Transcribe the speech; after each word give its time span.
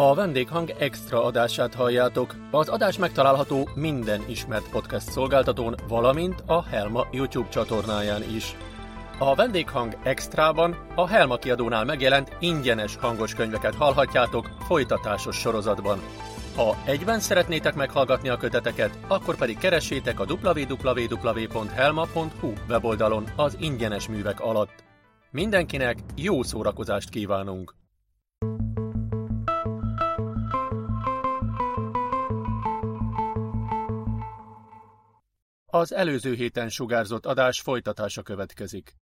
A 0.00 0.14
vendéghang 0.14 0.70
extra 0.78 1.24
adását 1.24 1.74
halljátok. 1.74 2.34
Az 2.50 2.68
adás 2.68 2.98
megtalálható 2.98 3.68
minden 3.74 4.22
ismert 4.28 4.68
podcast 4.70 5.10
szolgáltatón, 5.10 5.74
valamint 5.88 6.42
a 6.46 6.64
Helma 6.64 7.06
YouTube 7.10 7.48
csatornáján 7.48 8.22
is. 8.34 8.56
A 9.18 9.34
vendéghang 9.34 9.96
extrában 10.02 10.76
a 10.94 11.06
Helma 11.06 11.36
kiadónál 11.36 11.84
megjelent 11.84 12.36
ingyenes 12.40 12.96
hangos 12.96 13.34
könyveket 13.34 13.74
hallhatjátok 13.74 14.50
folytatásos 14.66 15.36
sorozatban. 15.36 15.98
Ha 16.56 16.76
egyben 16.84 17.20
szeretnétek 17.20 17.74
meghallgatni 17.74 18.28
a 18.28 18.36
köteteket, 18.36 18.98
akkor 19.08 19.36
pedig 19.36 19.58
keressétek 19.58 20.20
a 20.20 20.26
www.helma.hu 20.42 21.72
weboldalon 22.68 23.24
az 23.36 23.56
ingyenes 23.60 24.08
művek 24.08 24.40
alatt. 24.40 24.84
Mindenkinek 25.30 25.98
jó 26.16 26.42
szórakozást 26.42 27.08
kívánunk! 27.08 27.77
Az 35.78 35.92
előző 35.92 36.34
héten 36.34 36.68
sugárzott 36.68 37.26
adás 37.26 37.60
folytatása 37.60 38.22
következik. 38.22 38.94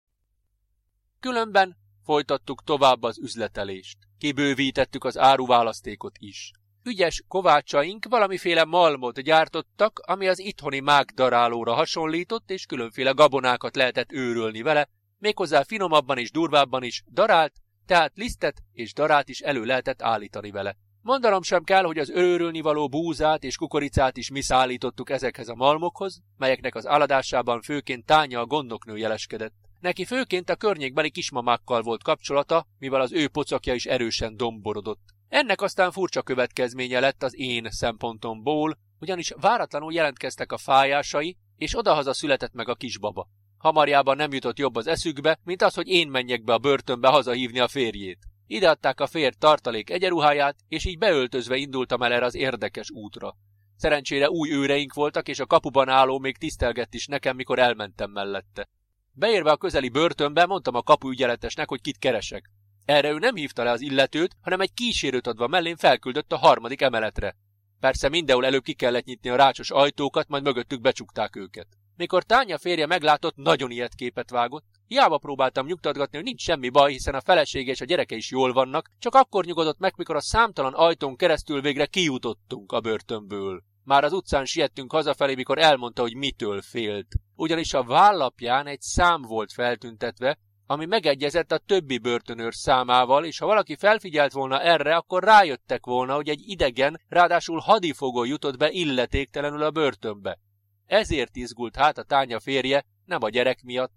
Különben 1.21 1.77
folytattuk 2.05 2.65
tovább 2.65 3.03
az 3.03 3.19
üzletelést. 3.19 3.99
Kibővítettük 4.19 5.05
az 5.05 5.19
áruválasztékot 5.19 6.17
is. 6.19 6.51
Ügyes 6.83 7.23
kovácsaink 7.29 8.07
valamiféle 8.09 8.65
malmot 8.65 9.21
gyártottak, 9.21 9.99
ami 9.99 10.29
az 10.29 10.39
itthoni 10.39 10.81
mágdarálóra 10.81 11.75
hasonlított, 11.75 12.51
és 12.51 12.67
különféle 12.67 13.11
gabonákat 13.11 13.77
lehetett 13.77 14.13
őrölni 14.13 14.63
vele, 14.63 14.89
méghozzá 15.19 15.63
finomabban 15.63 16.19
és 16.19 16.31
durvábban 16.31 16.83
is 16.83 17.03
darált, 17.13 17.53
tehát 17.87 18.17
lisztet 18.17 18.63
és 18.73 18.93
darát 18.93 19.29
is 19.29 19.41
elő 19.41 19.65
lehetett 19.65 20.03
állítani 20.03 20.51
vele. 20.51 20.77
Mondanom 21.07 21.43
sem 21.43 21.65
kell, 21.65 21.83
hogy 21.83 21.99
az 21.99 22.11
őrölni 22.11 22.61
való 22.61 22.89
búzát 22.89 23.45
és 23.45 23.57
kukoricát 23.57 24.17
is 24.17 24.31
mi 24.31 24.41
szállítottuk 24.41 25.11
ezekhez 25.11 25.49
a 25.49 25.55
malmokhoz, 25.55 26.23
melyeknek 26.37 26.75
az 26.75 26.85
aladásában 26.85 27.63
főként 27.63 28.05
Tánya 28.05 28.41
a 28.41 28.47
gondoknő 28.47 28.97
jeleskedett. 28.97 29.55
Neki 29.81 30.05
főként 30.05 30.51
a 30.51 30.57
környékbeli 30.57 31.11
kismamákkal 31.11 31.83
volt 31.83 32.03
kapcsolata, 32.03 32.67
mivel 32.79 33.01
az 33.01 33.13
ő 33.13 33.29
pocakja 33.29 33.75
is 33.75 33.87
erősen 33.87 34.37
domborodott. 34.37 35.01
Ennek 35.29 35.61
aztán 35.61 35.93
furcsa 35.93 36.23
következménye 36.23 37.01
lett 37.01 37.23
az 37.23 37.39
én 37.39 37.71
szempontomból, 37.71 38.79
ugyanis 39.01 39.33
váratlanul 39.41 39.93
jelentkeztek 39.93 40.53
a 40.53 40.59
fájásai, 40.59 41.37
és 41.57 41.79
odahaza 41.79 42.13
született 42.13 42.53
meg 42.53 42.69
a 42.69 42.75
kisbaba. 42.75 43.29
Hamarjában 43.59 44.17
nem 44.17 44.33
jutott 44.33 44.59
jobb 44.59 44.77
az 44.77 44.87
eszükbe, 44.87 45.39
mint 45.45 45.63
az, 45.63 45.75
hogy 45.75 45.89
én 45.89 46.09
menjek 46.09 46.45
be 46.45 46.53
a 46.53 46.59
börtönbe 46.59 47.09
hazahívni 47.09 47.59
a 47.59 47.69
férjét. 47.69 48.19
Ide 48.47 48.69
adták 48.71 49.01
a 49.01 49.07
férj 49.07 49.35
tartalék 49.39 49.91
egyenruháját, 49.91 50.57
és 50.69 50.85
így 50.85 50.99
beöltözve 50.99 51.57
indultam 51.57 52.03
el 52.03 52.13
erre 52.13 52.25
az 52.25 52.35
érdekes 52.35 52.91
útra. 52.91 53.37
Szerencsére 53.77 54.31
új 54.31 54.51
őreink 54.51 54.95
voltak, 54.95 55.29
és 55.29 55.39
a 55.39 55.47
kapuban 55.47 55.89
álló 55.89 56.19
még 56.19 56.37
tisztelgett 56.37 56.95
is 56.95 57.07
nekem, 57.07 57.37
mikor 57.37 57.59
elmentem 57.59 58.11
mellette. 58.11 58.69
Beérve 59.13 59.51
a 59.51 59.57
közeli 59.57 59.89
börtönbe, 59.89 60.47
mondtam 60.47 60.75
a 60.75 60.83
kapuügyeletesnek, 60.83 61.69
hogy 61.69 61.81
kit 61.81 61.99
keresek. 61.99 62.51
Erre 62.85 63.11
ő 63.11 63.19
nem 63.19 63.35
hívta 63.35 63.63
le 63.63 63.71
az 63.71 63.81
illetőt, 63.81 64.37
hanem 64.41 64.61
egy 64.61 64.73
kísérőt 64.75 65.27
adva 65.27 65.47
mellén 65.47 65.77
felküldött 65.77 66.33
a 66.33 66.37
harmadik 66.37 66.81
emeletre. 66.81 67.37
Persze 67.81 68.09
mindenhol 68.09 68.47
előbb 68.47 68.63
ki 68.63 68.75
kellett 68.75 69.05
nyitni 69.05 69.31
a 69.31 69.37
rácsos 69.37 69.71
ajtókat, 69.71 70.29
majd 70.29 70.43
mögöttük 70.43 70.81
becsukták 70.81 71.37
őket. 71.37 71.67
Mikor 71.97 72.23
Tánya 72.23 72.59
férje 72.59 72.87
meglátott, 72.87 73.37
nagyon 73.37 73.71
ilyet 73.71 73.95
képet 73.95 74.31
vágott. 74.31 74.65
Hiába 74.87 75.19
próbáltam 75.19 75.67
nyugtatgatni, 75.67 76.17
hogy 76.17 76.27
nincs 76.27 76.43
semmi 76.43 76.69
baj, 76.69 76.93
hiszen 76.93 77.15
a 77.15 77.21
felesége 77.21 77.71
és 77.71 77.81
a 77.81 77.85
gyereke 77.85 78.17
is 78.17 78.31
jól 78.31 78.53
vannak, 78.53 78.91
csak 78.99 79.15
akkor 79.15 79.45
nyugodott 79.45 79.79
meg, 79.79 79.93
mikor 79.97 80.17
a 80.17 80.21
számtalan 80.21 80.73
ajtón 80.73 81.17
keresztül 81.17 81.61
végre 81.61 81.87
kijutottunk 81.87 82.73
a 82.73 82.81
börtönből. 82.81 83.63
Már 83.85 84.05
az 84.05 84.13
utcán 84.13 84.45
siettünk 84.45 84.93
hazafelé, 84.93 85.35
mikor 85.35 85.59
elmondta, 85.59 86.03
hogy 86.03 86.15
mitől 86.15 86.63
félt. 86.63 87.15
Ugyanis 87.35 87.75
a 87.75 87.85
vállapján 87.85 88.67
egy 88.67 88.81
szám 88.81 89.23
volt 89.23 89.53
feltüntetve, 89.53 90.39
ami 90.67 90.87
megegyezett 90.87 91.53
a 91.53 91.59
többi 91.59 91.99
börtönőr 91.99 92.55
számával, 92.55 93.25
és 93.25 93.39
ha 93.39 93.47
valaki 93.47 93.77
felfigyelt 93.77 94.33
volna 94.33 94.61
erre, 94.61 94.97
akkor 94.97 95.23
rájöttek 95.23 95.87
volna, 95.87 96.15
hogy 96.15 96.29
egy 96.29 96.43
idegen, 96.45 97.01
ráadásul 97.09 97.59
hadifogó 97.59 98.25
jutott 98.25 98.57
be 98.57 98.71
illetéktelenül 98.71 99.63
a 99.63 99.71
börtönbe. 99.71 100.39
Ezért 100.87 101.37
izgult 101.37 101.77
hát 101.77 101.99
a 101.99 102.03
tánya 102.03 102.41
férje, 102.41 102.85
nem 103.05 103.23
a 103.23 103.29
gyerek 103.29 103.63
miatt. 103.63 103.95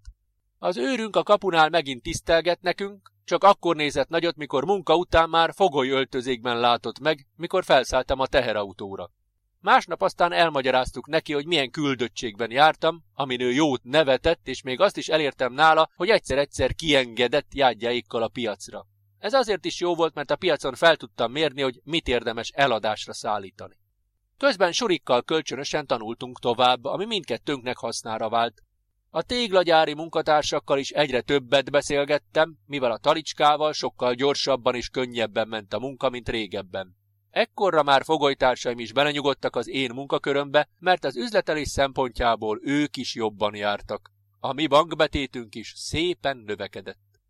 Az 0.57 0.77
őrünk 0.77 1.15
a 1.15 1.23
kapunál 1.23 1.69
megint 1.69 2.03
tisztelget 2.03 2.61
nekünk, 2.61 3.11
csak 3.23 3.43
akkor 3.43 3.75
nézett 3.75 4.09
nagyot, 4.09 4.35
mikor 4.35 4.65
munka 4.65 4.95
után 4.95 5.29
már 5.29 5.53
fogoly 5.53 5.89
öltözékben 5.89 6.59
látott 6.59 6.99
meg, 6.99 7.27
mikor 7.35 7.63
felszálltam 7.63 8.19
a 8.19 8.27
teherautóra. 8.27 9.11
Másnap 9.61 10.01
aztán 10.01 10.31
elmagyaráztuk 10.31 11.07
neki, 11.07 11.33
hogy 11.33 11.45
milyen 11.45 11.71
küldöttségben 11.71 12.51
jártam, 12.51 13.03
amin 13.13 13.41
ő 13.41 13.51
jót 13.51 13.83
nevetett, 13.83 14.47
és 14.47 14.61
még 14.61 14.79
azt 14.79 14.97
is 14.97 15.07
elértem 15.07 15.53
nála, 15.53 15.89
hogy 15.95 16.09
egyszer-egyszer 16.09 16.73
kiengedett 16.73 17.53
jádjáikkal 17.53 18.23
a 18.23 18.27
piacra. 18.27 18.85
Ez 19.19 19.33
azért 19.33 19.65
is 19.65 19.79
jó 19.79 19.95
volt, 19.95 20.13
mert 20.13 20.31
a 20.31 20.35
piacon 20.35 20.75
fel 20.75 20.95
tudtam 20.95 21.31
mérni, 21.31 21.61
hogy 21.61 21.81
mit 21.83 22.07
érdemes 22.07 22.49
eladásra 22.53 23.13
szállítani. 23.13 23.77
Közben 24.39 24.71
surikkal 24.71 25.23
kölcsönösen 25.23 25.85
tanultunk 25.87 26.39
tovább, 26.39 26.85
ami 26.85 27.05
mindkettőnknek 27.05 27.77
hasznára 27.77 28.29
vált. 28.29 28.63
A 29.09 29.21
téglagyári 29.21 29.93
munkatársakkal 29.93 30.77
is 30.77 30.89
egyre 30.89 31.21
többet 31.21 31.71
beszélgettem, 31.71 32.57
mivel 32.65 32.91
a 32.91 32.97
talicskával 32.97 33.73
sokkal 33.73 34.13
gyorsabban 34.13 34.75
és 34.75 34.89
könnyebben 34.89 35.47
ment 35.47 35.73
a 35.73 35.79
munka, 35.79 36.09
mint 36.09 36.29
régebben. 36.29 36.95
Ekkorra 37.29 37.83
már 37.83 38.03
fogolytársaim 38.03 38.79
is 38.79 38.93
belenyugodtak 38.93 39.55
az 39.55 39.67
én 39.67 39.91
munkakörömbe, 39.93 40.69
mert 40.79 41.05
az 41.05 41.17
üzletelés 41.17 41.67
szempontjából 41.67 42.59
ők 42.63 42.97
is 42.97 43.15
jobban 43.15 43.55
jártak. 43.55 44.11
A 44.39 44.53
mi 44.53 44.67
bankbetétünk 44.67 45.55
is 45.55 45.73
szépen 45.75 46.37
növekedett. 46.37 47.21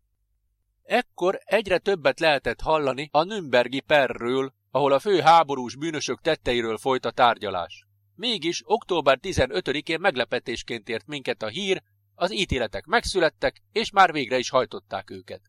Ekkor 0.84 1.40
egyre 1.44 1.78
többet 1.78 2.19
lehetett 2.19 2.62
hallani 2.62 3.09
a 3.12 3.24
Nürnbergi 3.24 3.80
perről, 3.80 4.53
ahol 4.72 4.91
a 4.91 5.00
fő 5.00 5.19
háborús 5.19 5.75
bűnösök 5.75 6.22
tetteiről 6.22 6.78
folyt 6.78 7.06
a 7.06 7.12
tárgyalás. 7.12 7.85
Mégis 8.16 8.62
október 8.66 9.19
15-én 9.22 10.00
meglepetésként 10.00 10.90
ért 10.90 11.07
minket 11.07 11.41
a 11.41 11.47
hír, 11.47 11.81
az 12.16 12.34
ítéletek 12.34 12.85
megszülettek, 12.85 13.62
és 13.72 13.91
már 13.91 14.12
végre 14.12 14.38
is 14.38 14.50
hajtották 14.50 15.09
őket. 15.09 15.41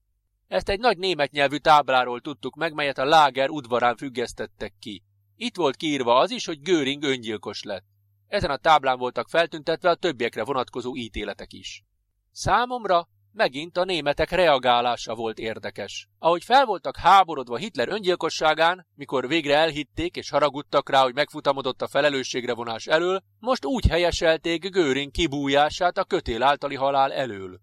Ezt 0.49 0.69
egy 0.69 0.79
nagy 0.79 0.99
német 0.99 1.31
nyelvű 1.31 1.57
tábláról 1.57 2.21
tudtuk 2.21 2.55
meg, 2.55 2.75
melyet 2.75 2.99
a 2.99 3.05
láger 3.05 3.49
udvarán 3.49 3.97
függesztettek 3.97 4.73
ki. 4.79 5.03
Itt 5.37 5.57
volt 5.57 5.77
kiírva 5.77 6.19
az 6.19 6.31
is, 6.31 6.47
hogy 6.47 6.61
Göring 6.61 7.03
öngyilkos 7.03 7.63
lett. 7.63 7.85
Ezen 8.27 8.51
a 8.51 8.57
táblán 8.57 8.99
voltak 8.99 9.29
feltüntetve 9.29 9.91
a 9.91 9.95
többiekre 9.95 10.45
vonatkozó 10.45 10.97
ítéletek 10.97 11.53
is. 11.53 11.85
Számomra 12.31 13.09
Megint 13.33 13.77
a 13.77 13.85
németek 13.85 14.31
reagálása 14.31 15.15
volt 15.15 15.39
érdekes. 15.39 16.09
Ahogy 16.19 16.45
fel 16.45 16.65
voltak 16.65 16.97
háborodva 16.97 17.57
Hitler 17.57 17.89
öngyilkosságán, 17.89 18.87
mikor 18.95 19.29
végre 19.29 19.57
elhitték 19.57 20.17
és 20.17 20.31
haragudtak 20.31 20.91
rá, 20.91 21.03
hogy 21.03 21.15
megfutamodott 21.15 21.83
a 21.83 21.89
felelősségre 21.89 22.55
vonás 22.55 22.87
elől, 22.87 23.23
most 23.39 23.65
úgy 23.65 23.87
helyeselték 23.87 24.71
Göring 24.71 25.11
kibújását 25.11 25.99
a 25.99 26.05
kötél 26.05 26.43
általi 26.43 26.75
halál 26.75 27.13
elől. 27.13 27.61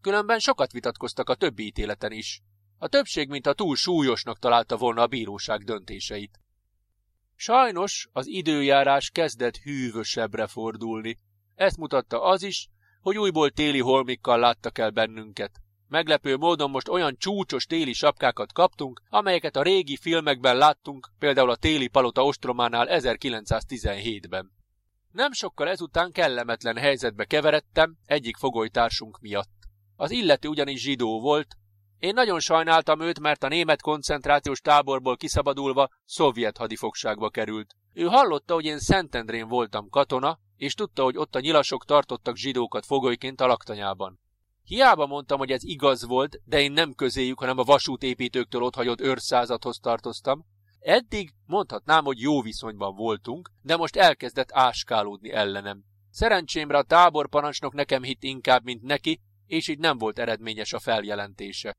Különben 0.00 0.38
sokat 0.38 0.72
vitatkoztak 0.72 1.30
a 1.30 1.34
többi 1.34 1.64
ítéleten 1.64 2.12
is. 2.12 2.42
A 2.78 2.88
többség, 2.88 3.28
mint 3.28 3.46
a 3.46 3.52
túl 3.52 3.76
súlyosnak 3.76 4.38
találta 4.38 4.76
volna 4.76 5.02
a 5.02 5.06
bíróság 5.06 5.64
döntéseit. 5.64 6.40
Sajnos 7.34 8.08
az 8.12 8.26
időjárás 8.26 9.10
kezdett 9.10 9.56
hűvösebbre 9.56 10.46
fordulni. 10.46 11.18
Ezt 11.54 11.76
mutatta 11.76 12.22
az 12.22 12.42
is, 12.42 12.68
hogy 13.08 13.18
újból 13.18 13.50
téli 13.50 13.80
holmikkal 13.80 14.38
láttak 14.38 14.78
el 14.78 14.90
bennünket. 14.90 15.60
Meglepő 15.88 16.36
módon 16.36 16.70
most 16.70 16.88
olyan 16.88 17.16
csúcsos 17.18 17.66
téli 17.66 17.92
sapkákat 17.92 18.52
kaptunk, 18.52 19.02
amelyeket 19.08 19.56
a 19.56 19.62
régi 19.62 19.96
filmekben 19.96 20.56
láttunk, 20.56 21.08
például 21.18 21.50
a 21.50 21.56
téli 21.56 21.88
palota 21.88 22.24
ostrománál 22.24 22.86
1917-ben. 22.90 24.52
Nem 25.12 25.32
sokkal 25.32 25.68
ezután 25.68 26.12
kellemetlen 26.12 26.76
helyzetbe 26.76 27.24
keveredtem 27.24 27.96
egyik 28.04 28.36
fogolytársunk 28.36 29.20
miatt. 29.20 29.58
Az 29.96 30.10
illető 30.10 30.48
ugyanis 30.48 30.80
zsidó 30.80 31.20
volt, 31.20 31.56
én 31.98 32.14
nagyon 32.14 32.40
sajnáltam 32.40 33.00
őt, 33.00 33.20
mert 33.20 33.42
a 33.42 33.48
német 33.48 33.82
koncentrációs 33.82 34.60
táborból 34.60 35.16
kiszabadulva 35.16 35.88
szovjet 36.04 36.56
hadifogságba 36.56 37.30
került. 37.30 37.74
Ő 37.92 38.04
hallotta, 38.04 38.54
hogy 38.54 38.64
én 38.64 38.78
Szentendrén 38.78 39.48
voltam 39.48 39.88
katona, 39.88 40.38
és 40.58 40.74
tudta, 40.74 41.02
hogy 41.02 41.16
ott 41.16 41.34
a 41.34 41.40
nyilasok 41.40 41.84
tartottak 41.84 42.36
zsidókat 42.36 42.86
fogolyként 42.86 43.40
a 43.40 43.46
laktanyában. 43.46 44.20
Hiába 44.64 45.06
mondtam, 45.06 45.38
hogy 45.38 45.50
ez 45.50 45.64
igaz 45.64 46.04
volt, 46.04 46.40
de 46.44 46.60
én 46.60 46.72
nem 46.72 46.92
közéjük, 46.92 47.38
hanem 47.38 47.58
a 47.58 47.62
vasútépítőktől 47.62 48.62
otthagyott 48.62 49.00
őrszázadhoz 49.00 49.78
tartoztam. 49.78 50.46
Eddig 50.80 51.34
mondhatnám, 51.46 52.04
hogy 52.04 52.20
jó 52.20 52.42
viszonyban 52.42 52.94
voltunk, 52.94 53.50
de 53.62 53.76
most 53.76 53.96
elkezdett 53.96 54.52
áskálódni 54.52 55.32
ellenem. 55.32 55.84
Szerencsémre 56.10 56.78
a 56.78 56.82
táborparancsnok 56.82 57.72
nekem 57.72 58.02
hitt 58.02 58.22
inkább, 58.22 58.64
mint 58.64 58.82
neki, 58.82 59.20
és 59.46 59.68
így 59.68 59.78
nem 59.78 59.98
volt 59.98 60.18
eredményes 60.18 60.72
a 60.72 60.78
feljelentése. 60.78 61.76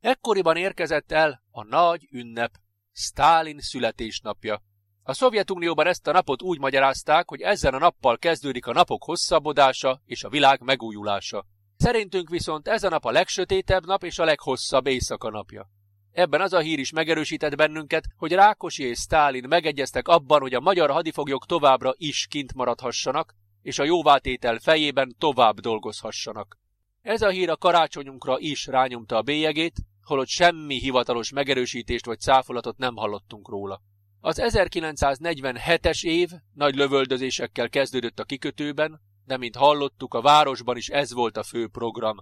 Ekkoriban 0.00 0.56
érkezett 0.56 1.12
el 1.12 1.42
a 1.50 1.64
nagy 1.64 2.08
ünnep. 2.10 2.52
Stálin 2.92 3.60
születésnapja. 3.60 4.62
A 5.02 5.12
Szovjetunióban 5.12 5.86
ezt 5.86 6.06
a 6.06 6.12
napot 6.12 6.42
úgy 6.42 6.58
magyarázták, 6.58 7.28
hogy 7.28 7.40
ezen 7.40 7.74
a 7.74 7.78
nappal 7.78 8.18
kezdődik 8.18 8.66
a 8.66 8.72
napok 8.72 9.04
hosszabbodása 9.04 10.00
és 10.04 10.24
a 10.24 10.28
világ 10.28 10.60
megújulása. 10.62 11.46
Szerintünk 11.76 12.28
viszont 12.28 12.68
ez 12.68 12.82
a 12.82 12.88
nap 12.88 13.04
a 13.04 13.10
legsötétebb 13.10 13.86
nap 13.86 14.04
és 14.04 14.18
a 14.18 14.24
leghosszabb 14.24 14.86
éjszaka 14.86 15.30
napja. 15.30 15.68
Ebben 16.12 16.40
az 16.40 16.52
a 16.52 16.58
hír 16.58 16.78
is 16.78 16.92
megerősített 16.92 17.56
bennünket, 17.56 18.04
hogy 18.16 18.32
Rákosi 18.32 18.84
és 18.84 18.98
Stálin 18.98 19.44
megegyeztek 19.48 20.08
abban, 20.08 20.40
hogy 20.40 20.54
a 20.54 20.60
magyar 20.60 20.90
hadifoglyok 20.90 21.46
továbbra 21.46 21.94
is 21.96 22.26
kint 22.30 22.54
maradhassanak, 22.54 23.34
és 23.62 23.78
a 23.78 23.84
jóvátétel 23.84 24.58
fejében 24.58 25.14
tovább 25.18 25.60
dolgozhassanak. 25.60 26.58
Ez 27.02 27.22
a 27.22 27.28
hír 27.28 27.50
a 27.50 27.56
karácsonyunkra 27.56 28.38
is 28.38 28.66
rányomta 28.66 29.16
a 29.16 29.22
bélyegét, 29.22 29.74
holott 30.02 30.28
semmi 30.28 30.78
hivatalos 30.78 31.32
megerősítést 31.32 32.06
vagy 32.06 32.20
cáfolatot 32.20 32.78
nem 32.78 32.96
hallottunk 32.96 33.48
róla. 33.48 33.80
Az 34.22 34.40
1947-es 34.42 36.04
év 36.04 36.30
nagy 36.54 36.74
lövöldözésekkel 36.74 37.68
kezdődött 37.68 38.18
a 38.18 38.24
kikötőben, 38.24 39.00
de 39.24 39.36
mint 39.36 39.56
hallottuk, 39.56 40.14
a 40.14 40.20
városban 40.20 40.76
is 40.76 40.88
ez 40.88 41.12
volt 41.12 41.36
a 41.36 41.42
fő 41.42 41.68
program. 41.68 42.16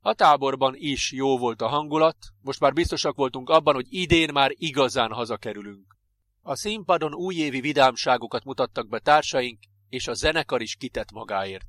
A 0.00 0.14
táborban 0.14 0.74
is 0.76 1.12
jó 1.12 1.38
volt 1.38 1.62
a 1.62 1.68
hangulat, 1.68 2.16
most 2.42 2.60
már 2.60 2.72
biztosak 2.72 3.16
voltunk 3.16 3.48
abban, 3.48 3.74
hogy 3.74 3.86
idén 3.88 4.32
már 4.32 4.50
igazán 4.54 5.12
hazakerülünk. 5.12 5.96
A 6.42 6.56
színpadon 6.56 7.14
újévi 7.14 7.60
vidámságokat 7.60 8.44
mutattak 8.44 8.88
be 8.88 8.98
társaink, 8.98 9.58
és 9.88 10.08
a 10.08 10.14
zenekar 10.14 10.62
is 10.62 10.76
kitett 10.76 11.12
magáért. 11.12 11.66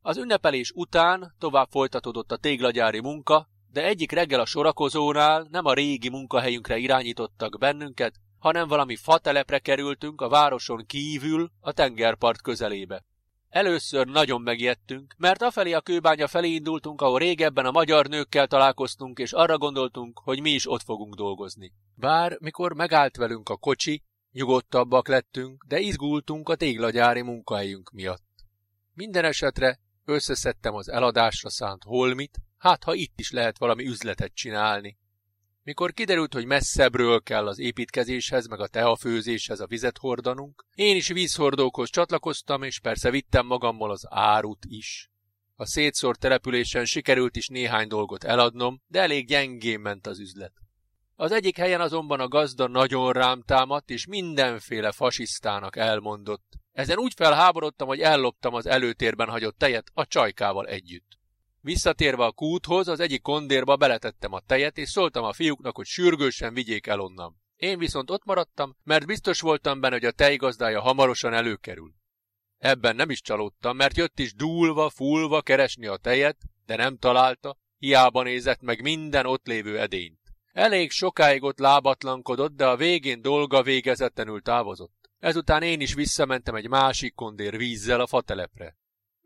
Az 0.00 0.16
ünnepelés 0.16 0.70
után 0.74 1.34
tovább 1.38 1.68
folytatódott 1.70 2.32
a 2.32 2.36
téglagyári 2.36 3.00
munka, 3.00 3.48
de 3.72 3.84
egyik 3.84 4.12
reggel 4.12 4.40
a 4.40 4.46
sorakozónál 4.46 5.46
nem 5.50 5.64
a 5.64 5.72
régi 5.72 6.08
munkahelyünkre 6.08 6.76
irányítottak 6.76 7.58
bennünket, 7.58 8.20
hanem 8.38 8.68
valami 8.68 8.96
fatelepre 8.96 9.58
kerültünk 9.58 10.20
a 10.20 10.28
városon 10.28 10.86
kívül 10.86 11.50
a 11.60 11.72
tengerpart 11.72 12.42
közelébe. 12.42 13.04
Először 13.48 14.06
nagyon 14.06 14.40
megijedtünk, 14.40 15.14
mert 15.16 15.42
afelé 15.42 15.72
a 15.72 15.80
kőbánya 15.80 16.26
felé 16.26 16.48
indultunk, 16.48 17.00
ahol 17.00 17.18
régebben 17.18 17.66
a 17.66 17.70
magyar 17.70 18.06
nőkkel 18.06 18.46
találkoztunk, 18.46 19.18
és 19.18 19.32
arra 19.32 19.58
gondoltunk, 19.58 20.20
hogy 20.24 20.40
mi 20.40 20.50
is 20.50 20.70
ott 20.70 20.82
fogunk 20.82 21.14
dolgozni. 21.14 21.72
Bár 21.94 22.36
mikor 22.40 22.74
megállt 22.74 23.16
velünk 23.16 23.48
a 23.48 23.56
kocsi, 23.56 24.02
nyugodtabbak 24.32 25.08
lettünk, 25.08 25.64
de 25.68 25.78
izgultunk 25.78 26.48
a 26.48 26.54
téglagyári 26.54 27.22
munkahelyünk 27.22 27.90
miatt. 27.90 28.24
Minden 28.94 29.24
esetre 29.24 29.78
összeszedtem 30.04 30.74
az 30.74 30.88
eladásra 30.88 31.50
szánt 31.50 31.82
holmit, 31.82 32.38
hát 32.58 32.84
ha 32.84 32.94
itt 32.94 33.20
is 33.20 33.30
lehet 33.30 33.58
valami 33.58 33.86
üzletet 33.86 34.34
csinálni. 34.34 34.98
Mikor 35.68 35.92
kiderült, 35.92 36.32
hogy 36.32 36.46
messzebbről 36.46 37.22
kell 37.22 37.46
az 37.46 37.58
építkezéshez, 37.58 38.46
meg 38.46 38.60
a 38.60 38.66
teafőzéshez 38.66 39.60
a 39.60 39.66
vizet 39.66 39.98
hordanunk, 39.98 40.66
én 40.74 40.96
is 40.96 41.08
vízhordókhoz 41.08 41.90
csatlakoztam, 41.90 42.62
és 42.62 42.80
persze 42.80 43.10
vittem 43.10 43.46
magammal 43.46 43.90
az 43.90 44.06
árut 44.08 44.64
is. 44.68 45.10
A 45.56 45.66
szétszórt 45.66 46.20
településen 46.20 46.84
sikerült 46.84 47.36
is 47.36 47.48
néhány 47.48 47.88
dolgot 47.88 48.24
eladnom, 48.24 48.82
de 48.86 49.00
elég 49.00 49.26
gyengén 49.26 49.80
ment 49.80 50.06
az 50.06 50.18
üzlet. 50.18 50.52
Az 51.16 51.32
egyik 51.32 51.56
helyen 51.56 51.80
azonban 51.80 52.20
a 52.20 52.28
gazda 52.28 52.68
nagyon 52.68 53.12
rám 53.12 53.42
támadt, 53.42 53.90
és 53.90 54.06
mindenféle 54.06 54.92
fasisztának 54.92 55.76
elmondott. 55.76 56.52
Ezen 56.72 56.98
úgy 56.98 57.12
felháborodtam, 57.16 57.88
hogy 57.88 58.00
elloptam 58.00 58.54
az 58.54 58.66
előtérben 58.66 59.28
hagyott 59.28 59.58
tejet 59.58 59.90
a 59.94 60.06
csajkával 60.06 60.66
együtt. 60.66 61.17
Visszatérve 61.60 62.24
a 62.24 62.32
kúthoz, 62.32 62.88
az 62.88 63.00
egyik 63.00 63.22
kondérba 63.22 63.76
beletettem 63.76 64.32
a 64.32 64.40
tejet, 64.40 64.78
és 64.78 64.88
szóltam 64.88 65.24
a 65.24 65.32
fiúknak, 65.32 65.76
hogy 65.76 65.86
sürgősen 65.86 66.54
vigyék 66.54 66.86
el 66.86 67.00
onnan. 67.00 67.40
Én 67.56 67.78
viszont 67.78 68.10
ott 68.10 68.24
maradtam, 68.24 68.76
mert 68.84 69.06
biztos 69.06 69.40
voltam 69.40 69.80
benne, 69.80 69.94
hogy 69.94 70.04
a 70.04 70.10
tejgazdája 70.10 70.80
hamarosan 70.80 71.32
előkerül. 71.32 71.94
Ebben 72.58 72.96
nem 72.96 73.10
is 73.10 73.20
csalódtam, 73.20 73.76
mert 73.76 73.96
jött 73.96 74.18
is 74.18 74.34
dúlva, 74.34 74.90
fulva 74.90 75.42
keresni 75.42 75.86
a 75.86 75.96
tejet, 75.96 76.36
de 76.66 76.76
nem 76.76 76.98
találta, 76.98 77.56
hiába 77.78 78.22
nézett 78.22 78.60
meg 78.60 78.82
minden 78.82 79.26
ott 79.26 79.46
lévő 79.46 79.78
edényt. 79.78 80.20
Elég 80.52 80.90
sokáig 80.90 81.42
ott 81.42 81.58
lábatlankodott, 81.58 82.56
de 82.56 82.66
a 82.66 82.76
végén 82.76 83.22
dolga 83.22 83.62
végezetlenül 83.62 84.42
távozott. 84.42 85.10
Ezután 85.18 85.62
én 85.62 85.80
is 85.80 85.94
visszamentem 85.94 86.54
egy 86.54 86.68
másik 86.68 87.14
kondér 87.14 87.56
vízzel 87.56 88.00
a 88.00 88.06
fatelepre. 88.06 88.76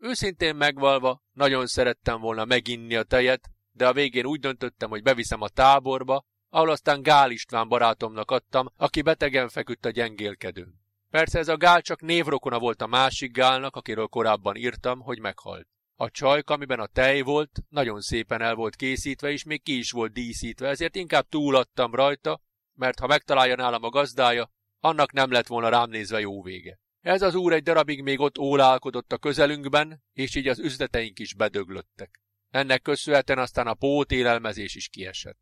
Őszintén 0.05 0.55
megvalva, 0.55 1.21
nagyon 1.31 1.67
szerettem 1.67 2.19
volna 2.19 2.45
meginni 2.45 2.95
a 2.95 3.03
tejet, 3.03 3.49
de 3.71 3.87
a 3.87 3.93
végén 3.93 4.25
úgy 4.25 4.39
döntöttem, 4.39 4.89
hogy 4.89 5.03
beviszem 5.03 5.41
a 5.41 5.49
táborba, 5.49 6.25
ahol 6.49 6.69
aztán 6.69 7.01
Gál 7.01 7.31
István 7.31 7.67
barátomnak 7.67 8.31
adtam, 8.31 8.67
aki 8.77 9.01
betegen 9.01 9.49
feküdt 9.49 9.85
a 9.85 9.89
gyengélkedőn. 9.89 10.73
Persze 11.09 11.39
ez 11.39 11.47
a 11.47 11.57
Gál 11.57 11.81
csak 11.81 12.01
névrokona 12.01 12.59
volt 12.59 12.81
a 12.81 12.87
másik 12.87 13.31
Gálnak, 13.31 13.75
akiről 13.75 14.07
korábban 14.07 14.55
írtam, 14.55 14.99
hogy 14.99 15.19
meghalt. 15.19 15.67
A 15.95 16.09
csajk, 16.09 16.49
amiben 16.49 16.79
a 16.79 16.87
tej 16.87 17.21
volt, 17.21 17.51
nagyon 17.69 18.01
szépen 18.01 18.41
el 18.41 18.55
volt 18.55 18.75
készítve, 18.75 19.31
és 19.31 19.43
még 19.43 19.63
ki 19.63 19.77
is 19.77 19.91
volt 19.91 20.13
díszítve, 20.13 20.67
ezért 20.67 20.95
inkább 20.95 21.27
túladtam 21.29 21.95
rajta, 21.95 22.41
mert 22.73 22.99
ha 22.99 23.07
megtalálja 23.07 23.55
nálam 23.55 23.83
a 23.83 23.89
gazdája, 23.89 24.49
annak 24.79 25.11
nem 25.11 25.31
lett 25.31 25.47
volna 25.47 25.69
rám 25.69 25.89
nézve 25.89 26.19
jó 26.19 26.41
vége. 26.41 26.79
Ez 27.03 27.21
az 27.21 27.35
úr 27.35 27.53
egy 27.53 27.63
darabig 27.63 28.01
még 28.01 28.19
ott 28.19 28.39
ólálkodott 28.39 29.11
a 29.13 29.17
közelünkben, 29.17 30.03
és 30.13 30.35
így 30.35 30.47
az 30.47 30.59
üzleteink 30.59 31.19
is 31.19 31.33
bedöglöttek. 31.33 32.21
Ennek 32.49 32.81
köszönhetően 32.81 33.39
aztán 33.39 33.67
a 33.67 33.73
pót 33.73 34.11
élelmezés 34.11 34.75
is 34.75 34.87
kiesett. 34.87 35.37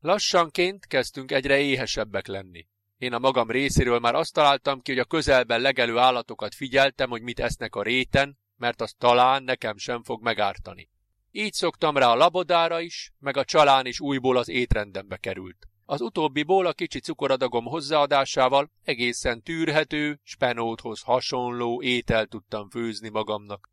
Lassanként 0.00 0.86
kezdtünk 0.86 1.32
egyre 1.32 1.58
éhesebbek 1.58 2.26
lenni. 2.26 2.66
Én 2.98 3.12
a 3.12 3.18
magam 3.18 3.50
részéről 3.50 3.98
már 3.98 4.14
azt 4.14 4.32
találtam 4.32 4.80
ki, 4.80 4.90
hogy 4.90 5.00
a 5.00 5.04
közelben 5.04 5.60
legelő 5.60 5.98
állatokat 5.98 6.54
figyeltem, 6.54 7.10
hogy 7.10 7.22
mit 7.22 7.40
esznek 7.40 7.74
a 7.74 7.82
réten, 7.82 8.38
mert 8.56 8.80
az 8.80 8.94
talán 8.98 9.42
nekem 9.42 9.76
sem 9.76 10.02
fog 10.02 10.22
megártani. 10.22 10.90
Így 11.30 11.52
szoktam 11.52 11.96
rá 11.96 12.06
a 12.06 12.16
labodára 12.16 12.80
is, 12.80 13.12
meg 13.18 13.36
a 13.36 13.44
csalán 13.44 13.86
is 13.86 14.00
újból 14.00 14.36
az 14.36 14.48
étrendembe 14.48 15.16
került. 15.16 15.68
Az 15.86 16.00
utóbbiból 16.00 16.66
a 16.66 16.72
kicsi 16.72 17.00
cukoradagom 17.00 17.64
hozzáadásával 17.64 18.70
egészen 18.84 19.42
tűrhető, 19.42 20.20
spenóthoz 20.22 21.00
hasonló 21.02 21.82
étel 21.82 22.26
tudtam 22.26 22.70
főzni 22.70 23.08
magamnak. 23.08 23.70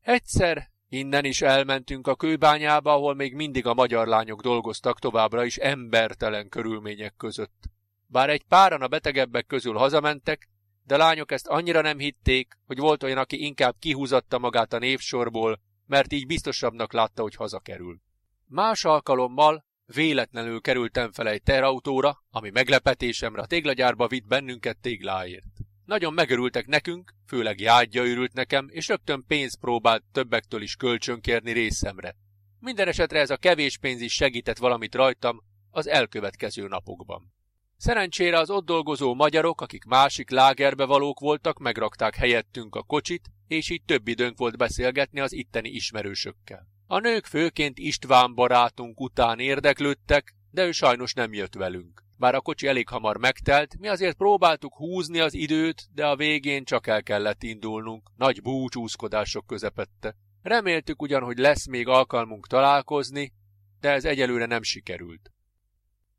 Egyszer 0.00 0.70
innen 0.88 1.24
is 1.24 1.42
elmentünk 1.42 2.06
a 2.06 2.14
kőbányába, 2.14 2.92
ahol 2.92 3.14
még 3.14 3.34
mindig 3.34 3.66
a 3.66 3.74
magyar 3.74 4.06
lányok 4.06 4.40
dolgoztak 4.40 4.98
továbbra 4.98 5.44
is 5.44 5.56
embertelen 5.56 6.48
körülmények 6.48 7.14
között. 7.16 7.64
Bár 8.06 8.30
egy 8.30 8.44
páran 8.48 8.82
a 8.82 8.88
betegebbek 8.88 9.46
közül 9.46 9.74
hazamentek, 9.74 10.48
de 10.86 10.96
lányok 10.96 11.32
ezt 11.32 11.46
annyira 11.46 11.80
nem 11.80 11.98
hitték, 11.98 12.58
hogy 12.66 12.78
volt 12.78 13.02
olyan, 13.02 13.18
aki 13.18 13.44
inkább 13.44 13.74
kihúzatta 13.78 14.38
magát 14.38 14.72
a 14.72 14.78
névsorból, 14.78 15.60
mert 15.86 16.12
így 16.12 16.26
biztosabbnak 16.26 16.92
látta, 16.92 17.22
hogy 17.22 17.34
hazakerül. 17.34 18.00
Más 18.46 18.84
alkalommal 18.84 19.64
Véletlenül 19.86 20.60
kerültem 20.60 21.12
fel 21.12 21.28
egy 21.28 21.42
terautóra, 21.42 22.24
ami 22.30 22.50
meglepetésemre 22.50 23.42
a 23.42 23.46
téglagyárba 23.46 24.08
vitt 24.08 24.26
bennünket 24.26 24.78
tégláért. 24.78 25.44
Nagyon 25.84 26.12
megörültek 26.12 26.66
nekünk, 26.66 27.14
főleg 27.26 27.60
jágyja 27.60 28.04
örült 28.04 28.32
nekem, 28.32 28.66
és 28.70 28.88
rögtön 28.88 29.24
pénzt 29.26 29.60
próbált 29.60 30.04
többektől 30.12 30.62
is 30.62 30.76
kölcsönkérni 30.76 31.52
részemre. 31.52 32.16
Minden 32.60 32.88
esetre 32.88 33.18
ez 33.18 33.30
a 33.30 33.36
kevés 33.36 33.78
pénz 33.78 34.00
is 34.00 34.12
segített 34.12 34.58
valamit 34.58 34.94
rajtam 34.94 35.42
az 35.70 35.86
elkövetkező 35.88 36.68
napokban. 36.68 37.32
Szerencsére 37.76 38.38
az 38.38 38.50
ott 38.50 38.64
dolgozó 38.64 39.14
magyarok, 39.14 39.60
akik 39.60 39.84
másik 39.84 40.30
lágerbe 40.30 40.84
valók 40.84 41.20
voltak, 41.20 41.58
megrakták 41.58 42.14
helyettünk 42.14 42.74
a 42.74 42.82
kocsit, 42.82 43.30
és 43.46 43.70
így 43.70 43.82
több 43.84 44.08
időnk 44.08 44.38
volt 44.38 44.56
beszélgetni 44.56 45.20
az 45.20 45.32
itteni 45.32 45.68
ismerősökkel. 45.68 46.73
A 46.94 46.98
nők 46.98 47.26
főként 47.26 47.78
István 47.78 48.34
barátunk 48.34 49.00
után 49.00 49.38
érdeklődtek, 49.38 50.34
de 50.50 50.64
ő 50.64 50.72
sajnos 50.72 51.14
nem 51.14 51.32
jött 51.32 51.54
velünk. 51.54 52.02
Bár 52.18 52.34
a 52.34 52.40
kocsi 52.40 52.66
elég 52.66 52.88
hamar 52.88 53.16
megtelt, 53.16 53.78
mi 53.78 53.88
azért 53.88 54.16
próbáltuk 54.16 54.74
húzni 54.74 55.20
az 55.20 55.34
időt, 55.34 55.88
de 55.94 56.06
a 56.06 56.16
végén 56.16 56.64
csak 56.64 56.86
el 56.86 57.02
kellett 57.02 57.42
indulnunk, 57.42 58.10
nagy 58.16 58.42
búcsúzkodások 58.42 59.46
közepette. 59.46 60.16
Reméltük 60.42 61.02
ugyan, 61.02 61.22
hogy 61.22 61.38
lesz 61.38 61.66
még 61.66 61.88
alkalmunk 61.88 62.46
találkozni, 62.46 63.32
de 63.80 63.90
ez 63.90 64.04
egyelőre 64.04 64.46
nem 64.46 64.62
sikerült. 64.62 65.32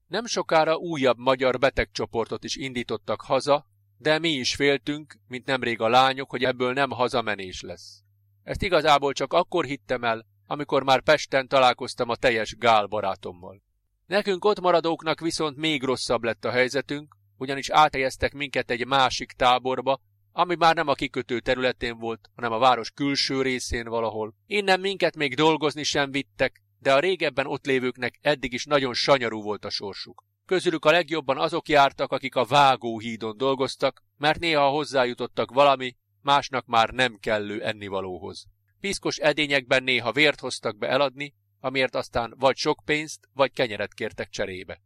Nem 0.08 0.26
sokára 0.26 0.76
újabb 0.76 1.18
magyar 1.18 1.60
betegcsoportot 1.60 2.44
is 2.44 2.56
indítottak 2.56 3.22
haza, 3.22 3.66
de 3.98 4.20
mi 4.20 4.30
is 4.30 4.56
féltünk, 4.56 5.16
mint 5.28 5.46
nemrég 5.46 5.82
a 5.82 5.88
lányok, 5.88 6.30
hogy 6.30 6.44
ebből 6.44 6.74
nem 6.74 6.90
hazamenés 6.90 7.62
lesz. 7.62 8.04
Ezt 8.44 8.62
igazából 8.64 9.14
csak 9.14 9.34
akkor 9.34 9.66
hittem 9.66 10.04
el, 10.04 10.26
amikor 10.48 10.84
már 10.84 11.02
Pesten 11.02 11.48
találkoztam 11.48 12.10
a 12.10 12.16
teljes 12.16 12.56
Gál 12.56 12.86
barátommal. 12.86 13.62
Nekünk 14.06 14.46
ott 14.46 14.60
maradóknak 14.60 15.20
viszont 15.20 15.58
még 15.58 15.84
rosszabb 15.84 16.24
lett 16.24 16.46
a 16.46 16.52
helyzetünk, 16.52 17.16
ugyanis 17.38 17.70
áthelyeztek 17.70 18.34
minket 18.34 18.72
egy 18.72 18.88
másik 18.88 19.32
táborba, 19.32 20.00
ami 20.32 20.56
már 20.56 20.76
nem 20.76 20.88
a 20.88 20.94
kikötő 20.94 21.40
területén 21.40 21.98
volt, 21.98 22.30
hanem 22.36 22.52
a 22.52 22.58
város 22.58 22.92
külső 22.92 23.42
részén 23.42 23.88
valahol. 23.88 24.34
Innen 24.48 24.80
minket 24.80 25.16
még 25.16 25.36
dolgozni 25.36 25.84
sem 25.84 26.12
vittek, 26.12 26.62
de 26.80 26.94
a 26.94 27.00
régebben 27.00 27.48
ott 27.48 27.66
lévőknek 27.66 28.20
eddig 28.22 28.54
is 28.54 28.66
nagyon 28.66 28.94
sanyarú 28.94 29.42
volt 29.42 29.66
a 29.66 29.70
sorsuk. 29.70 30.24
Közülük 30.46 30.86
a 30.86 30.92
legjobban 30.92 31.38
azok 31.38 31.68
jártak, 31.68 32.12
akik 32.12 32.36
a 32.36 32.46
vágóhídon 32.46 33.38
dolgoztak, 33.38 34.04
mert 34.18 34.40
néha 34.40 34.70
hozzájutottak 34.70 35.52
valami, 35.52 35.96
másnak 36.22 36.66
már 36.66 36.90
nem 36.90 37.18
kellő 37.20 37.64
ennivalóhoz. 37.64 38.46
Piszkos 38.86 39.18
edényekben 39.18 39.84
néha 39.84 40.12
vért 40.12 40.40
hoztak 40.40 40.78
be 40.78 40.88
eladni, 40.88 41.34
amiért 41.60 41.96
aztán 41.96 42.34
vagy 42.38 42.56
sok 42.56 42.82
pénzt, 42.86 43.30
vagy 43.34 43.52
kenyeret 43.52 43.94
kértek 43.94 44.30
cserébe. 44.30 44.82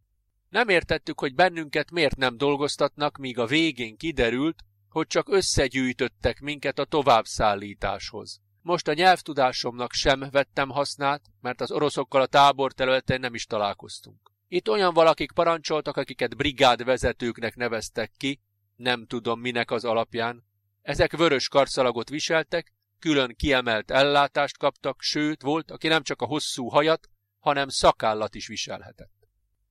Nem 0.50 0.70
értettük, 0.70 1.20
hogy 1.20 1.36
bennünket 1.36 1.92
miért 1.92 2.16
nem 2.16 2.38
dolgoztatnak, 2.38 3.18
míg 3.18 3.38
a 3.38 3.46
végén 3.46 3.98
kiderült, 3.98 4.64
hogy 4.90 5.08
csak 5.08 5.30
összegyűjtöttek 5.30 6.40
minket 6.40 6.80
a 6.80 6.86
továbbszállításhoz. 6.86 8.42
Most 8.62 8.88
a 8.88 8.94
nyelvtudásomnak 8.94 9.94
sem 9.94 10.28
vettem 10.32 10.70
hasznát, 10.70 11.22
mert 11.42 11.62
az 11.62 11.72
oroszokkal 11.72 12.22
a 12.22 12.28
tábor 12.28 12.74
területén 12.74 13.20
nem 13.20 13.34
is 13.34 13.46
találkoztunk. 13.46 14.32
Itt 14.48 14.70
olyan 14.70 14.94
valakik 14.94 15.32
parancsoltak, 15.32 15.98
akiket 15.98 16.36
brigádvezetőknek 16.36 17.56
neveztek 17.56 18.12
ki, 18.18 18.40
nem 18.76 19.06
tudom 19.06 19.40
minek 19.40 19.72
az 19.72 19.86
alapján. 19.86 20.44
Ezek 20.82 21.18
vörös 21.18 21.48
karszalagot 21.48 22.10
viseltek, 22.10 22.74
külön 23.00 23.36
kiemelt 23.38 23.92
ellátást 23.92 24.58
kaptak, 24.58 25.02
sőt, 25.02 25.42
volt, 25.42 25.72
aki 25.72 25.88
nem 25.88 26.04
csak 26.04 26.22
a 26.22 26.26
hosszú 26.26 26.68
hajat, 26.68 27.10
hanem 27.40 27.70
szakállat 27.70 28.36
is 28.36 28.48
viselhetett. 28.48 29.20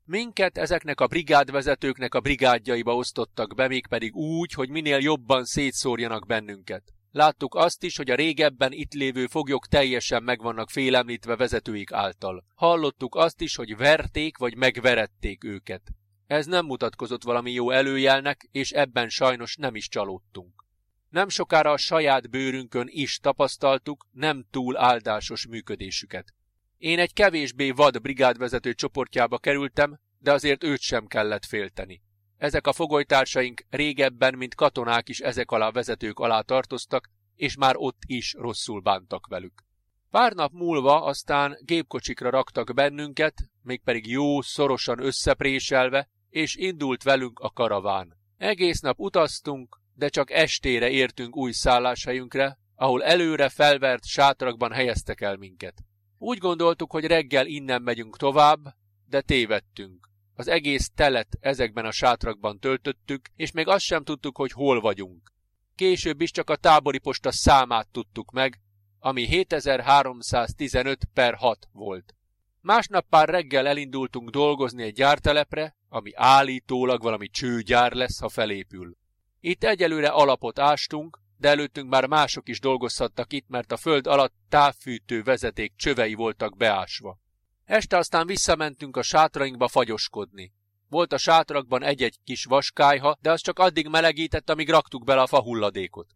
Minket 0.04 0.58
ezeknek 0.58 1.00
a 1.00 1.06
brigádvezetőknek 1.06 2.14
a 2.14 2.20
brigádjaiba 2.20 2.94
osztottak 2.94 3.54
be, 3.54 3.68
mégpedig 3.68 4.14
úgy, 4.14 4.52
hogy 4.52 4.68
minél 4.68 4.99
jobban 4.99 5.44
szétszórjanak 5.44 6.26
bennünket. 6.26 6.92
Láttuk 7.11 7.54
azt 7.54 7.82
is, 7.82 7.97
hogy 7.97 8.11
a 8.11 8.14
régebben 8.14 8.73
itt 8.73 8.92
lévő 8.92 9.26
foglyok 9.26 9.66
teljesen 9.66 10.23
meg 10.23 10.42
vannak 10.42 10.70
félemlítve 10.70 11.37
vezetőik 11.37 11.92
által. 11.92 12.44
Hallottuk 12.54 13.14
azt 13.14 13.40
is, 13.40 13.56
hogy 13.56 13.76
verték 13.76 14.38
vagy 14.38 14.56
megverették 14.56 15.44
őket. 15.44 15.82
Ez 16.26 16.47
nem 16.47 16.66
mutatkozott 16.66 17.23
valami 17.23 17.52
jó 17.52 17.70
előjelnek, 17.70 18.49
és 18.52 18.70
ebben 18.70 19.08
sajnos 19.08 19.56
nem 19.56 19.75
is 19.75 19.88
csalódtunk. 19.88 20.64
Nem 21.09 21.29
sokára 21.29 21.71
a 21.71 21.77
saját 21.77 22.31
bőrünkön 22.31 22.87
is 22.91 23.19
tapasztaltuk 23.19 24.07
nem 24.12 24.47
túl 24.50 24.77
áldásos 24.77 25.47
működésüket. 25.47 26.35
Én 26.79 26.99
egy 26.99 27.12
kevésbé 27.12 27.71
vad 27.71 28.00
brigádvezető 28.00 28.75
csoportjába 28.75 29.38
kerültem, 29.38 29.99
de 30.19 30.33
azért 30.33 30.65
őt 30.65 30.81
sem 30.81 31.07
kellett 31.07 31.45
félteni. 31.45 32.03
Ezek 32.37 32.67
a 32.67 32.73
fogolytársaink 32.73 33.65
régebben, 33.71 34.35
mint 34.35 34.55
katonák 34.55 35.09
is 35.09 35.21
ezek 35.21 35.50
alá 35.50 35.71
vezetők 35.71 36.19
alá 36.19 36.41
tartoztak, 36.41 37.11
és 37.35 37.57
már 37.57 37.75
ott 37.77 38.03
is 38.07 38.35
rosszul 38.38 38.81
bántak 38.81 39.27
velük. 39.27 39.65
Pár 40.11 40.33
nap 40.33 40.53
múlva 40.53 41.03
aztán 41.05 41.59
gépkocsikra 41.61 42.31
raktak 42.31 42.75
bennünket, 42.75 43.35
mégpedig 43.62 44.07
jó, 44.07 44.41
szorosan 44.41 45.03
összepréselve, 45.03 46.09
és 46.31 46.57
indult 46.57 47.03
velünk 47.03 47.38
a 47.38 47.50
karaván. 47.50 48.17
Egész 48.37 48.81
nap 48.81 48.99
utaztunk, 48.99 49.81
de 49.99 50.09
csak 50.09 50.31
estére 50.31 50.90
értünk 50.90 51.37
új 51.37 51.52
szálláshelyünkre, 51.52 52.59
ahol 52.75 53.05
előre 53.05 53.49
felvert 53.49 54.05
sátrakban 54.05 54.73
helyeztek 54.73 55.21
el 55.21 55.37
minket. 55.37 55.75
Úgy 56.19 56.38
gondoltuk, 56.38 56.90
hogy 56.90 57.05
reggel 57.05 57.47
innen 57.47 57.83
megyünk 57.83 58.17
tovább, 58.17 58.75
de 59.07 59.21
tévedtünk. 59.21 60.09
Az 60.35 60.49
egész 60.49 60.90
telet 60.95 61.28
ezekben 61.40 61.85
a 61.85 61.90
sátrakban 61.90 62.59
töltöttük, 62.59 63.28
és 63.37 63.52
még 63.52 63.69
azt 63.69 63.85
sem 63.85 64.05
tudtuk, 64.05 64.37
hogy 64.37 64.52
hol 64.52 64.81
vagyunk. 64.81 65.33
Később 65.75 66.21
is 66.21 66.31
csak 66.31 66.50
a 66.50 66.57
tábori 66.57 66.99
posta 66.99 67.33
számát 67.33 67.88
tudtuk 67.88 68.31
meg, 68.31 68.61
ami 68.99 69.26
7315 69.26 71.05
per 71.14 71.35
6 71.35 71.69
volt. 71.73 72.14
Másnap 72.61 73.07
pár 73.09 73.28
reggel 73.28 73.67
elindultunk 73.67 74.31
dolgozni 74.31 74.83
egy 74.83 74.95
gyártelepre, 74.95 75.76
ami 75.88 76.11
állítólag 76.14 77.02
valami 77.02 77.28
csőgyár 77.28 77.93
lesz, 77.93 78.19
ha 78.19 78.28
felépül. 78.28 78.98
Itt 79.40 79.64
egyelőre 79.64 80.09
alapot 80.09 80.59
ástunk, 80.59 81.18
de 81.37 81.49
előttünk 81.49 81.88
már 81.88 82.07
mások 82.07 82.49
is 82.49 82.61
dolgozhattak 82.61 83.33
itt, 83.33 83.49
mert 83.49 83.73
a 83.73 83.76
föld 83.76 84.07
alatt 84.07 84.35
távfűtő 84.49 85.23
vezeték 85.23 85.73
csövei 85.76 86.14
voltak 86.14 86.57
beásva. 86.57 87.18
Este 87.64 87.97
aztán 87.97 88.26
visszamentünk 88.26 88.97
a 88.97 89.02
sátrainkba 89.02 89.68
fagyoskodni. 89.68 90.52
Volt 90.88 91.12
a 91.12 91.18
sátrakban 91.18 91.83
egy-egy 91.83 92.18
kis 92.25 92.45
vaskályha, 92.45 93.16
de 93.21 93.30
az 93.30 93.40
csak 93.40 93.59
addig 93.59 93.88
melegített, 93.88 94.50
amíg 94.50 94.68
raktuk 94.68 95.04
bele 95.04 95.21
a 95.21 95.26
fahulladékot. 95.26 96.09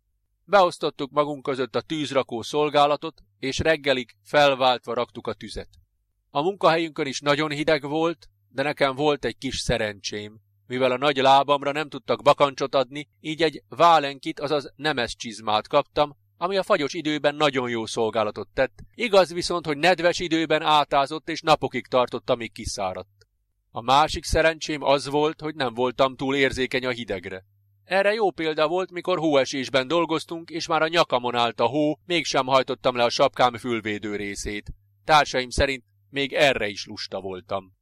Beosztottuk 0.45 1.11
magunk 1.11 1.43
között 1.43 1.77
a 1.77 1.81
tűzrakó 1.81 2.43
szolgálatot, 2.43 3.23
és 3.39 3.59
reggelig 3.59 4.15
felváltva 4.23 4.95
raktuk 4.95 5.27
a 5.27 5.33
tüzet. 5.33 5.69
A 6.31 6.43
munkahelyünkön 6.43 7.07
is 7.07 7.21
nagyon 7.21 7.51
hideg 7.51 7.83
volt, 7.83 8.29
de 8.49 8.63
nekem 8.63 8.95
volt 8.95 9.25
egy 9.25 9.39
kis 9.39 9.59
szerencsém. 9.59 10.41
Mivel 10.73 10.91
a 10.91 10.97
nagy 10.97 11.17
lábamra 11.17 11.73
nem 11.73 11.89
tudtak 11.89 12.23
bakancsot 12.23 12.75
adni, 12.75 13.09
így 13.21 13.43
egy 13.43 13.63
válenkit, 13.69 14.41
azaz 14.41 14.73
nemes 14.77 15.17
csizmát 15.17 15.69
kaptam, 15.69 16.17
ami 16.37 16.57
a 16.57 16.63
fagyos 16.63 16.95
időben 16.95 17.35
nagyon 17.35 17.69
jó 17.69 17.87
szolgálatot 17.87 18.49
tett. 18.55 18.79
Igaz 18.95 19.33
viszont, 19.33 19.67
hogy 19.67 19.77
nedves 19.77 20.19
időben 20.19 20.63
átázott 20.63 21.29
és 21.29 21.41
napokig 21.41 21.87
tartott, 21.87 22.31
amíg 22.31 22.53
kiszáradt. 22.53 23.27
A 23.71 23.81
másik 23.81 24.25
szerencsém 24.25 24.83
az 24.83 25.09
volt, 25.09 25.41
hogy 25.41 25.55
nem 25.55 25.75
voltam 25.75 26.17
túl 26.17 26.37
érzékeny 26.37 26.87
a 26.87 26.91
hidegre. 26.91 27.45
Erre 27.85 28.13
jó 28.13 28.31
példa 28.31 28.69
volt, 28.69 28.91
mikor 28.91 29.19
hóesésben 29.19 29.87
dolgoztunk, 29.87 30.51
és 30.51 30.67
már 30.67 30.83
a 30.83 30.89
nyakamon 30.89 31.35
állt 31.35 31.61
a 31.61 31.67
hó, 31.67 31.99
mégsem 32.07 32.47
hajtottam 32.47 32.97
le 32.97 33.05
a 33.05 33.11
sapkám 33.11 33.57
fülvédő 33.57 34.17
részét. 34.17 34.73
Társaim 35.05 35.51
szerint 35.51 35.85
még 36.11 36.33
erre 36.33 36.69
is 36.69 36.87
lusta 36.87 37.21
voltam. 37.21 37.81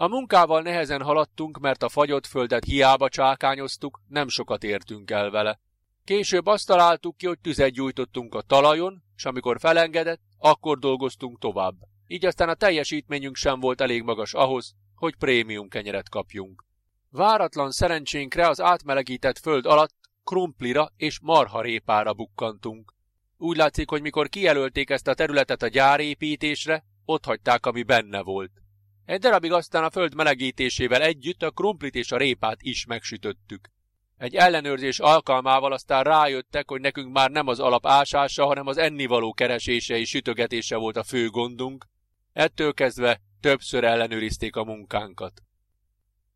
A 0.00 0.08
munkával 0.08 0.62
nehezen 0.62 1.02
haladtunk, 1.02 1.58
mert 1.58 1.82
a 1.82 1.88
fagyott 1.88 2.26
földet 2.26 2.64
hiába 2.64 3.08
csákányoztuk, 3.08 4.00
nem 4.08 4.28
sokat 4.28 4.64
értünk 4.64 5.10
el 5.10 5.30
vele. 5.30 5.60
Később 6.04 6.46
azt 6.46 6.66
találtuk 6.66 7.16
ki, 7.16 7.26
hogy 7.26 7.38
tüzet 7.40 7.70
gyújtottunk 7.70 8.34
a 8.34 8.40
talajon, 8.40 9.02
és 9.16 9.24
amikor 9.24 9.58
felengedett, 9.60 10.20
akkor 10.38 10.78
dolgoztunk 10.78 11.38
tovább. 11.38 11.74
Így 12.06 12.26
aztán 12.26 12.48
a 12.48 12.54
teljesítményünk 12.54 13.36
sem 13.36 13.60
volt 13.60 13.80
elég 13.80 14.02
magas 14.02 14.34
ahhoz, 14.34 14.74
hogy 14.94 15.16
prémium 15.16 15.68
kenyeret 15.68 16.08
kapjunk. 16.08 16.64
Váratlan 17.10 17.70
szerencsénkre 17.70 18.48
az 18.48 18.60
átmelegített 18.60 19.38
föld 19.38 19.66
alatt 19.66 19.94
krumplira 20.24 20.92
és 20.96 21.18
marharépára 21.22 22.12
bukkantunk. 22.12 22.94
Úgy 23.36 23.56
látszik, 23.56 23.88
hogy 23.90 24.02
mikor 24.02 24.28
kijelölték 24.28 24.90
ezt 24.90 25.08
a 25.08 25.14
területet 25.14 25.62
a 25.62 25.68
gyárépítésre, 25.68 26.84
ott 27.04 27.24
hagyták, 27.24 27.66
ami 27.66 27.82
benne 27.82 28.22
volt. 28.22 28.59
Egy 29.04 29.20
darabig 29.20 29.52
aztán 29.52 29.84
a 29.84 29.90
föld 29.90 30.14
melegítésével 30.14 31.02
együtt 31.02 31.42
a 31.42 31.50
krumplit 31.50 31.94
és 31.94 32.12
a 32.12 32.16
répát 32.16 32.62
is 32.62 32.84
megsütöttük. 32.86 33.68
Egy 34.16 34.34
ellenőrzés 34.34 34.98
alkalmával 34.98 35.72
aztán 35.72 36.02
rájöttek, 36.02 36.68
hogy 36.70 36.80
nekünk 36.80 37.12
már 37.12 37.30
nem 37.30 37.46
az 37.46 37.60
alap 37.60 37.86
ásása, 37.86 38.46
hanem 38.46 38.66
az 38.66 38.76
ennivaló 38.76 39.32
keresése 39.32 39.96
és 39.96 40.08
sütögetése 40.08 40.76
volt 40.76 40.96
a 40.96 41.02
fő 41.02 41.28
gondunk. 41.28 41.86
Ettől 42.32 42.74
kezdve 42.74 43.20
többször 43.40 43.84
ellenőrizték 43.84 44.56
a 44.56 44.64
munkánkat. 44.64 45.42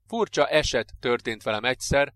Furcsa 0.07 0.47
eset 0.47 0.93
történt 1.01 1.43
velem 1.43 1.65
egyszer. 1.65 2.13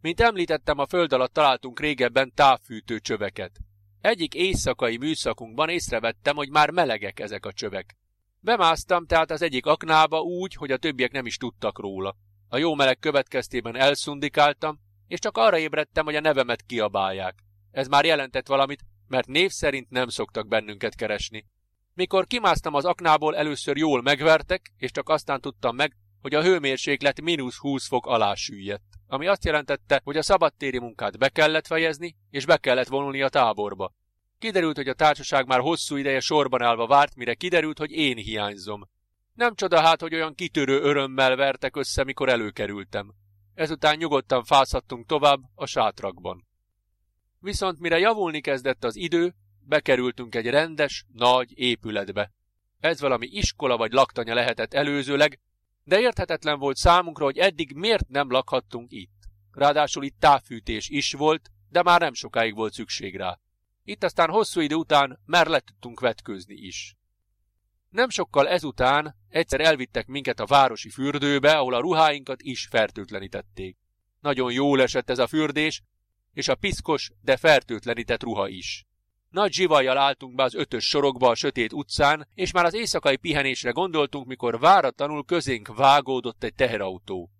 Mint 0.00 0.20
említettem, 0.20 0.78
a 0.78 0.86
föld 0.86 1.12
alatt 1.12 1.32
találtunk 1.32 1.80
régebben 1.80 2.32
távfűtő 2.34 2.98
csöveket. 2.98 3.58
Egyik 4.00 4.34
éjszakai 4.34 4.96
műszakunkban 4.96 5.68
észrevettem, 5.68 6.36
hogy 6.36 6.50
már 6.50 6.70
melegek 6.70 7.20
ezek 7.20 7.46
a 7.46 7.52
csövek. 7.52 7.96
Bemásztam 8.42 9.06
tehát 9.06 9.30
az 9.30 9.42
egyik 9.42 9.66
aknába 9.66 10.20
úgy, 10.20 10.54
hogy 10.54 10.70
a 10.70 10.76
többiek 10.76 11.12
nem 11.12 11.26
is 11.26 11.36
tudtak 11.36 11.78
róla. 11.78 12.16
A 12.48 12.58
jó 12.58 12.74
meleg 12.74 12.98
következtében 12.98 13.76
elszundikáltam, 13.76 14.80
és 15.06 15.18
csak 15.18 15.36
arra 15.36 15.58
ébredtem, 15.58 16.04
hogy 16.04 16.14
a 16.14 16.20
nevemet 16.20 16.62
kiabálják. 16.62 17.34
Ez 17.70 17.88
már 17.88 18.04
jelentett 18.04 18.46
valamit, 18.46 18.84
mert 19.08 19.26
név 19.26 19.50
szerint 19.50 19.90
nem 19.90 20.08
szoktak 20.08 20.48
bennünket 20.48 20.94
keresni. 20.94 21.46
Mikor 21.94 22.26
kimásztam 22.26 22.74
az 22.74 22.84
aknából, 22.84 23.36
először 23.36 23.76
jól 23.76 24.02
megvertek, 24.02 24.72
és 24.76 24.90
csak 24.90 25.08
aztán 25.08 25.40
tudtam 25.40 25.76
meg, 25.76 25.96
hogy 26.20 26.34
a 26.34 26.42
hőmérséklet 26.42 27.20
mínusz 27.20 27.56
20 27.56 27.86
fok 27.86 28.06
alá 28.06 28.34
süllyedt, 28.34 28.98
ami 29.06 29.26
azt 29.26 29.44
jelentette, 29.44 30.00
hogy 30.04 30.16
a 30.16 30.22
szabadtéri 30.22 30.78
munkát 30.78 31.18
be 31.18 31.28
kellett 31.28 31.66
fejezni, 31.66 32.16
és 32.30 32.46
be 32.46 32.56
kellett 32.56 32.88
vonulni 32.88 33.22
a 33.22 33.28
táborba. 33.28 33.92
Kiderült, 34.40 34.76
hogy 34.76 34.88
a 34.88 34.94
társaság 34.94 35.46
már 35.46 35.60
hosszú 35.60 35.96
ideje 35.96 36.20
sorban 36.20 36.62
állva 36.62 36.86
várt, 36.86 37.16
mire 37.16 37.34
kiderült, 37.34 37.78
hogy 37.78 37.90
én 37.90 38.16
hiányzom. 38.16 38.88
Nem 39.34 39.54
csoda 39.54 39.80
hát, 39.80 40.00
hogy 40.00 40.14
olyan 40.14 40.34
kitörő 40.34 40.80
örömmel 40.80 41.36
vertek 41.36 41.76
össze, 41.76 42.04
mikor 42.04 42.28
előkerültem. 42.28 43.14
Ezután 43.54 43.96
nyugodtan 43.96 44.44
fázhattunk 44.44 45.06
tovább 45.06 45.40
a 45.54 45.66
sátrakban. 45.66 46.46
Viszont 47.38 47.78
mire 47.78 47.98
javulni 47.98 48.40
kezdett 48.40 48.84
az 48.84 48.96
idő, 48.96 49.34
bekerültünk 49.60 50.34
egy 50.34 50.46
rendes, 50.46 51.04
nagy 51.12 51.58
épületbe. 51.58 52.32
Ez 52.78 53.00
valami 53.00 53.26
iskola 53.26 53.76
vagy 53.76 53.92
laktanya 53.92 54.34
lehetett 54.34 54.74
előzőleg, 54.74 55.38
de 55.84 56.00
érthetetlen 56.00 56.58
volt 56.58 56.76
számunkra, 56.76 57.24
hogy 57.24 57.38
eddig 57.38 57.72
miért 57.72 58.08
nem 58.08 58.30
lakhattunk 58.30 58.92
itt. 58.92 59.18
Ráadásul 59.52 60.04
itt 60.04 60.18
távfűtés 60.18 60.88
is 60.88 61.12
volt, 61.12 61.50
de 61.68 61.82
már 61.82 62.00
nem 62.00 62.14
sokáig 62.14 62.54
volt 62.54 62.72
szükség 62.72 63.16
rá. 63.16 63.38
Itt 63.90 64.04
aztán 64.04 64.30
hosszú 64.30 64.60
idő 64.60 64.74
után 64.74 65.20
már 65.24 65.46
le 65.46 65.60
tudtunk 65.60 66.00
vetkőzni 66.00 66.54
is. 66.54 66.96
Nem 67.88 68.08
sokkal 68.08 68.48
ezután 68.48 69.16
egyszer 69.28 69.60
elvittek 69.60 70.06
minket 70.06 70.40
a 70.40 70.46
városi 70.46 70.90
fürdőbe, 70.90 71.52
ahol 71.52 71.74
a 71.74 71.80
ruháinkat 71.80 72.42
is 72.42 72.66
fertőtlenítették. 72.70 73.76
Nagyon 74.20 74.52
jól 74.52 74.82
esett 74.82 75.10
ez 75.10 75.18
a 75.18 75.26
fürdés, 75.26 75.82
és 76.32 76.48
a 76.48 76.54
piszkos, 76.54 77.10
de 77.20 77.36
fertőtlenített 77.36 78.22
ruha 78.22 78.48
is. 78.48 78.86
Nagy 79.28 79.52
zsivajjal 79.52 79.98
álltunk 79.98 80.34
be 80.34 80.42
az 80.42 80.54
ötös 80.54 80.84
sorokba 80.84 81.28
a 81.28 81.34
sötét 81.34 81.72
utcán, 81.72 82.28
és 82.34 82.52
már 82.52 82.64
az 82.64 82.74
éjszakai 82.74 83.16
pihenésre 83.16 83.70
gondoltunk, 83.70 84.26
mikor 84.26 84.58
váratlanul 84.58 85.24
közénk 85.24 85.74
vágódott 85.74 86.44
egy 86.44 86.54
teherautó. 86.54 87.30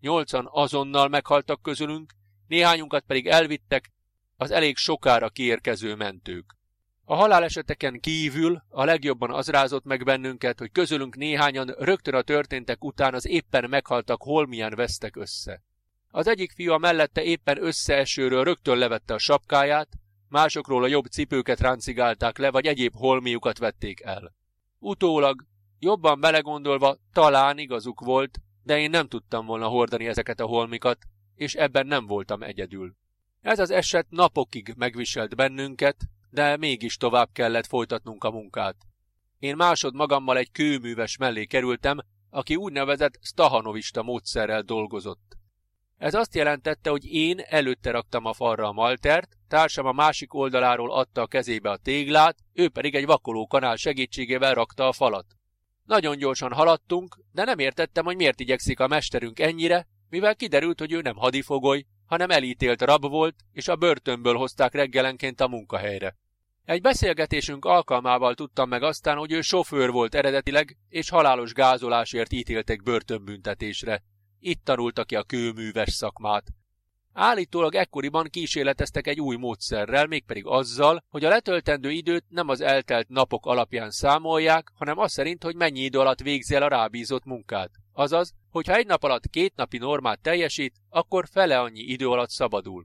Nyolcan 0.00 0.48
azonnal 0.50 1.08
meghaltak 1.08 1.62
közülünk, 1.62 2.12
néhányunkat 2.46 3.04
pedig 3.06 3.26
elvittek 3.26 3.92
az 4.36 4.50
elég 4.50 4.76
sokára 4.76 5.28
kiérkező 5.28 5.94
mentők. 5.94 6.56
A 7.04 7.14
haláleseteken 7.14 8.00
kívül 8.00 8.62
a 8.68 8.84
legjobban 8.84 9.30
az 9.30 9.48
rázott 9.48 9.84
meg 9.84 10.04
bennünket, 10.04 10.58
hogy 10.58 10.72
közülünk 10.72 11.16
néhányan 11.16 11.74
rögtön 11.78 12.14
a 12.14 12.22
történtek 12.22 12.84
után 12.84 13.14
az 13.14 13.26
éppen 13.26 13.68
meghaltak 13.68 14.22
holmilyen 14.22 14.74
vesztek 14.74 15.16
össze. 15.16 15.62
Az 16.10 16.26
egyik 16.26 16.52
fiú 16.52 16.72
a 16.72 16.78
mellette 16.78 17.22
éppen 17.22 17.64
összeesőről 17.64 18.44
rögtön 18.44 18.78
levette 18.78 19.14
a 19.14 19.18
sapkáját, 19.18 19.88
másokról 20.28 20.82
a 20.82 20.86
jobb 20.86 21.04
cipőket 21.04 21.60
ráncigálták 21.60 22.38
le, 22.38 22.50
vagy 22.50 22.66
egyéb 22.66 22.94
holmiukat 22.96 23.58
vették 23.58 24.00
el. 24.00 24.34
Utólag, 24.78 25.44
jobban 25.78 26.20
belegondolva, 26.20 26.96
talán 27.12 27.58
igazuk 27.58 28.00
volt, 28.00 28.38
de 28.62 28.78
én 28.78 28.90
nem 28.90 29.08
tudtam 29.08 29.46
volna 29.46 29.66
hordani 29.66 30.06
ezeket 30.06 30.40
a 30.40 30.46
holmikat, 30.46 30.98
és 31.34 31.54
ebben 31.54 31.86
nem 31.86 32.06
voltam 32.06 32.42
egyedül. 32.42 32.96
Ez 33.44 33.58
az 33.58 33.70
eset 33.70 34.06
napokig 34.10 34.74
megviselt 34.76 35.36
bennünket, 35.36 35.96
de 36.30 36.56
mégis 36.56 36.96
tovább 36.96 37.28
kellett 37.32 37.66
folytatnunk 37.66 38.24
a 38.24 38.30
munkát. 38.30 38.76
Én 39.38 39.56
másod 39.56 39.94
magammal 39.94 40.36
egy 40.36 40.50
kőműves 40.52 41.16
mellé 41.16 41.44
kerültem, 41.44 41.98
aki 42.30 42.56
úgynevezett 42.56 43.18
stahanovista 43.22 44.02
módszerrel 44.02 44.62
dolgozott. 44.62 45.36
Ez 45.98 46.14
azt 46.14 46.34
jelentette, 46.34 46.90
hogy 46.90 47.04
én 47.04 47.38
előtte 47.38 47.90
raktam 47.90 48.24
a 48.24 48.32
falra 48.32 48.68
a 48.68 48.72
maltert, 48.72 49.36
társam 49.48 49.86
a 49.86 49.92
másik 49.92 50.34
oldaláról 50.34 50.92
adta 50.92 51.22
a 51.22 51.26
kezébe 51.26 51.70
a 51.70 51.76
téglát, 51.76 52.38
ő 52.52 52.68
pedig 52.68 52.94
egy 52.94 53.06
vakoló 53.06 53.46
kanál 53.46 53.76
segítségével 53.76 54.54
rakta 54.54 54.88
a 54.88 54.92
falat. 54.92 55.26
Nagyon 55.84 56.16
gyorsan 56.16 56.52
haladtunk, 56.52 57.16
de 57.32 57.44
nem 57.44 57.58
értettem, 57.58 58.04
hogy 58.04 58.16
miért 58.16 58.40
igyekszik 58.40 58.80
a 58.80 58.86
mesterünk 58.86 59.40
ennyire, 59.40 59.86
mivel 60.08 60.36
kiderült, 60.36 60.78
hogy 60.78 60.92
ő 60.92 61.00
nem 61.00 61.16
hadifogoly, 61.16 61.84
hanem 62.06 62.30
elítélt 62.30 62.82
rab 62.82 63.08
volt, 63.08 63.34
és 63.52 63.68
a 63.68 63.76
börtönből 63.76 64.34
hozták 64.34 64.74
reggelenként 64.74 65.40
a 65.40 65.48
munkahelyre. 65.48 66.16
Egy 66.64 66.80
beszélgetésünk 66.80 67.64
alkalmával 67.64 68.34
tudtam 68.34 68.68
meg 68.68 68.82
aztán, 68.82 69.16
hogy 69.16 69.32
ő 69.32 69.40
sofőr 69.40 69.90
volt 69.90 70.14
eredetileg, 70.14 70.76
és 70.88 71.08
halálos 71.08 71.52
gázolásért 71.52 72.32
ítéltek 72.32 72.82
börtönbüntetésre. 72.82 74.02
Itt 74.38 74.64
tanulta 74.64 75.04
ki 75.04 75.16
a 75.16 75.22
kőműves 75.22 75.92
szakmát. 75.92 76.44
Állítólag 77.12 77.74
ekkoriban 77.74 78.28
kísérleteztek 78.30 79.06
egy 79.06 79.20
új 79.20 79.36
módszerrel, 79.36 80.06
mégpedig 80.06 80.46
azzal, 80.46 81.04
hogy 81.08 81.24
a 81.24 81.28
letöltendő 81.28 81.90
időt 81.90 82.24
nem 82.28 82.48
az 82.48 82.60
eltelt 82.60 83.08
napok 83.08 83.46
alapján 83.46 83.90
számolják, 83.90 84.70
hanem 84.74 84.98
az 84.98 85.12
szerint, 85.12 85.42
hogy 85.42 85.56
mennyi 85.56 85.80
idő 85.80 85.98
alatt 85.98 86.20
végzi 86.20 86.54
el 86.54 86.62
a 86.62 86.68
rábízott 86.68 87.24
munkát. 87.24 87.70
Azaz, 87.96 88.34
hogyha 88.50 88.74
egy 88.74 88.86
nap 88.86 89.02
alatt 89.02 89.26
két 89.26 89.56
napi 89.56 89.78
normát 89.78 90.20
teljesít, 90.20 90.80
akkor 90.88 91.28
fele 91.30 91.60
annyi 91.60 91.80
idő 91.80 92.08
alatt 92.08 92.30
szabadul. 92.30 92.84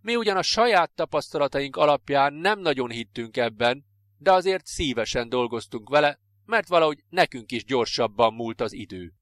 Mi 0.00 0.16
ugyan 0.16 0.36
a 0.36 0.42
saját 0.42 0.90
tapasztalataink 0.94 1.76
alapján 1.76 2.32
nem 2.32 2.60
nagyon 2.60 2.90
hittünk 2.90 3.36
ebben, 3.36 3.84
de 4.18 4.32
azért 4.32 4.66
szívesen 4.66 5.28
dolgoztunk 5.28 5.88
vele, 5.88 6.18
mert 6.44 6.68
valahogy 6.68 7.04
nekünk 7.08 7.52
is 7.52 7.64
gyorsabban 7.64 8.34
múlt 8.34 8.60
az 8.60 8.72
idő. 8.72 9.12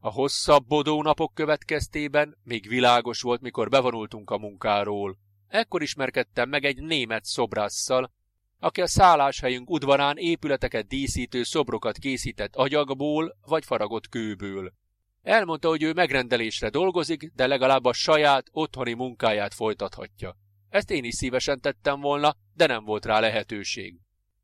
A 0.00 0.10
hosszabbodó 0.10 1.02
napok 1.02 1.34
következtében 1.34 2.36
még 2.42 2.68
világos 2.68 3.20
volt, 3.20 3.40
mikor 3.40 3.68
bevonultunk 3.68 4.30
a 4.30 4.38
munkáról. 4.38 5.18
Ekkor 5.48 5.82
ismerkedtem 5.82 6.48
meg 6.48 6.64
egy 6.64 6.82
német 6.82 7.24
szobrásszal, 7.24 8.12
aki 8.60 8.80
a 8.80 8.86
szálláshelyünk 8.86 9.70
udvarán 9.70 10.16
épületeket 10.16 10.86
díszítő 10.86 11.42
szobrokat 11.42 11.98
készített 11.98 12.56
agyagból 12.56 13.36
vagy 13.46 13.64
faragott 13.64 14.08
kőből. 14.08 14.72
Elmondta, 15.22 15.68
hogy 15.68 15.82
ő 15.82 15.92
megrendelésre 15.92 16.68
dolgozik, 16.68 17.32
de 17.34 17.46
legalább 17.46 17.84
a 17.84 17.92
saját 17.92 18.46
otthoni 18.50 18.92
munkáját 18.92 19.54
folytathatja. 19.54 20.36
Ezt 20.68 20.90
én 20.90 21.04
is 21.04 21.14
szívesen 21.14 21.60
tettem 21.60 22.00
volna, 22.00 22.36
de 22.54 22.66
nem 22.66 22.84
volt 22.84 23.04
rá 23.04 23.20
lehetőség. 23.20 24.00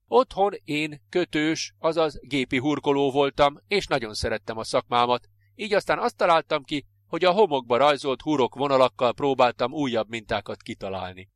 Otthon 0.07 0.53
én 0.65 1.03
kötős, 1.09 1.75
azaz 1.79 2.19
gépi 2.23 2.59
hurkoló 2.59 3.11
voltam, 3.11 3.57
és 3.67 3.87
nagyon 3.87 4.15
szerettem 4.15 4.59
a 4.59 4.65
szakmámat, 4.65 5.29
így 5.55 5.75
aztán 5.75 5.99
azt 5.99 6.17
találtam 6.17 6.63
ki, 6.63 6.87
hogy 7.07 7.25
a 7.25 7.33
homokba 7.33 7.77
rajzolt 7.77 8.23
hurok 8.23 8.55
vonalakkal 8.55 9.13
próbáltam 9.13 9.73
újabb 9.73 10.09
mintákat 10.09 10.63
kitalálni. 10.63 11.29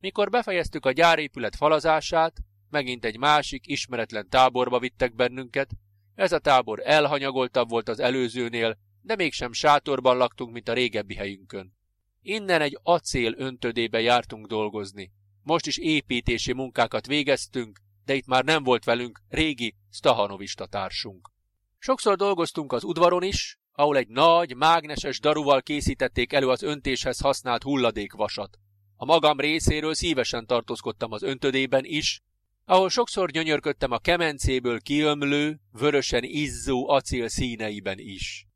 Mikor 0.00 0.30
befejeztük 0.30 0.86
a 0.86 0.92
gyárépület 0.92 1.56
falazását, 1.56 2.36
megint 2.70 3.04
egy 3.04 3.18
másik, 3.18 3.66
ismeretlen 3.66 4.28
táborba 4.28 4.78
vittek 4.78 5.14
bennünket, 5.14 5.70
ez 6.14 6.32
a 6.32 6.38
tábor 6.38 6.80
elhanyagoltabb 6.84 7.68
volt 7.68 7.88
az 7.88 8.00
előzőnél, 8.00 8.78
de 9.02 9.16
mégsem 9.16 9.52
sátorban 9.52 10.16
laktunk, 10.16 10.52
mint 10.52 10.68
a 10.68 10.72
régebbi 10.72 11.14
helyünkön. 11.14 11.76
Innen 12.20 12.60
egy 12.60 12.78
acél 12.82 13.34
öntödébe 13.36 14.00
jártunk 14.00 14.46
dolgozni. 14.46 15.12
Most 15.42 15.66
is 15.66 15.78
építési 15.78 16.52
munkákat 16.52 17.06
végeztünk, 17.06 17.78
de 18.04 18.14
itt 18.14 18.26
már 18.26 18.44
nem 18.44 18.62
volt 18.62 18.84
velünk 18.84 19.20
régi 19.28 19.74
Stahanovista 19.90 20.66
társunk. 20.66 21.30
Sokszor 21.78 22.16
dolgoztunk 22.16 22.72
az 22.72 22.84
udvaron 22.84 23.22
is, 23.22 23.58
ahol 23.72 23.96
egy 23.96 24.08
nagy, 24.08 24.56
mágneses 24.56 25.20
daruval 25.20 25.62
készítették 25.62 26.32
elő 26.32 26.48
az 26.48 26.62
öntéshez 26.62 27.20
használt 27.20 27.62
hulladékvasat. 27.62 28.58
A 29.00 29.04
magam 29.04 29.40
részéről 29.40 29.94
szívesen 29.94 30.46
tartózkodtam 30.46 31.12
az 31.12 31.22
öntödében 31.22 31.84
is, 31.84 32.22
ahol 32.64 32.88
sokszor 32.88 33.30
gyönyörködtem 33.30 33.90
a 33.90 33.98
kemencéből 33.98 34.80
kiömlő, 34.80 35.60
vörösen 35.72 36.22
izzó 36.24 36.88
acél 36.88 37.28
színeiben 37.28 37.98
is. 37.98 38.46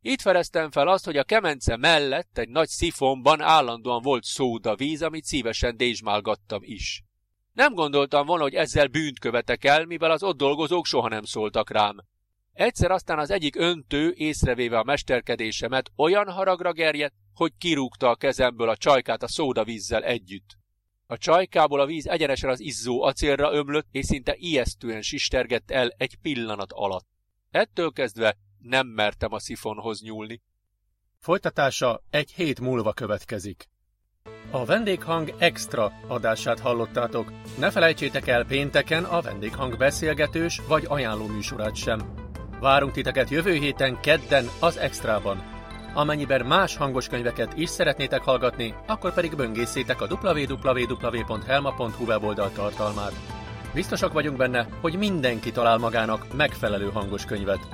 Itt 0.00 0.20
fereztem 0.20 0.70
fel 0.70 0.88
azt, 0.88 1.04
hogy 1.04 1.16
a 1.16 1.24
kemence 1.24 1.76
mellett 1.76 2.38
egy 2.38 2.48
nagy 2.48 2.68
szifonban 2.68 3.40
állandóan 3.40 4.02
volt 4.02 4.24
szóda 4.24 4.76
víz, 4.76 5.02
amit 5.02 5.24
szívesen 5.24 5.76
dézsmálgattam 5.76 6.60
is. 6.62 7.02
Nem 7.52 7.74
gondoltam 7.74 8.26
volna, 8.26 8.42
hogy 8.42 8.54
ezzel 8.54 8.86
bűnt 8.86 9.18
követek 9.18 9.64
el, 9.64 9.84
mivel 9.84 10.10
az 10.10 10.22
ott 10.22 10.36
dolgozók 10.36 10.86
soha 10.86 11.08
nem 11.08 11.24
szóltak 11.24 11.70
rám. 11.70 11.96
Egyszer 12.52 12.90
aztán 12.90 13.18
az 13.18 13.30
egyik 13.30 13.56
öntő, 13.56 14.12
észrevéve 14.16 14.78
a 14.78 14.84
mesterkedésemet, 14.84 15.90
olyan 15.96 16.30
haragra 16.30 16.72
gerjedt, 16.72 17.14
hogy 17.34 17.52
kirúgta 17.58 18.08
a 18.08 18.16
kezemből 18.16 18.68
a 18.68 18.76
csajkát 18.76 19.22
a 19.22 19.28
szódavízzel 19.28 20.02
együtt. 20.04 20.56
A 21.06 21.18
csajkából 21.18 21.80
a 21.80 21.86
víz 21.86 22.06
egyenesen 22.06 22.50
az 22.50 22.60
izzó 22.60 23.02
acélra 23.02 23.52
ömlött, 23.52 23.86
és 23.90 24.06
szinte 24.06 24.34
ijesztően 24.36 25.02
sistergett 25.02 25.70
el 25.70 25.94
egy 25.96 26.16
pillanat 26.22 26.72
alatt. 26.72 27.06
Ettől 27.50 27.92
kezdve 27.92 28.36
nem 28.58 28.86
mertem 28.86 29.32
a 29.32 29.38
szifonhoz 29.38 30.02
nyúlni. 30.02 30.42
Folytatása 31.18 32.02
egy 32.10 32.32
hét 32.32 32.60
múlva 32.60 32.92
következik. 32.92 33.68
A 34.50 34.64
vendéghang 34.64 35.34
extra 35.38 35.92
adását 36.08 36.60
hallottátok. 36.60 37.32
Ne 37.58 37.70
felejtsétek 37.70 38.26
el 38.26 38.44
pénteken 38.44 39.04
a 39.04 39.20
vendéghang 39.20 39.76
beszélgetős 39.76 40.60
vagy 40.68 40.84
ajánló 40.88 41.26
műsorát 41.26 41.74
sem. 41.74 42.14
Várunk 42.60 42.92
titeket 42.92 43.30
jövő 43.30 43.52
héten 43.52 44.00
kedden 44.00 44.46
az 44.60 44.76
extrában. 44.76 45.61
Amennyiben 45.94 46.46
más 46.46 46.76
hangos 46.76 47.08
könyveket 47.08 47.52
is 47.56 47.68
szeretnétek 47.68 48.22
hallgatni, 48.22 48.74
akkor 48.86 49.14
pedig 49.14 49.36
böngészétek 49.36 50.00
a 50.00 50.06
www.helma.hu 50.22 52.04
weboldal 52.04 52.50
tartalmát. 52.52 53.12
Biztosak 53.74 54.12
vagyunk 54.12 54.36
benne, 54.36 54.66
hogy 54.80 54.98
mindenki 54.98 55.50
talál 55.50 55.78
magának 55.78 56.34
megfelelő 56.36 56.90
hangos 56.90 57.24
könyvet. 57.24 57.68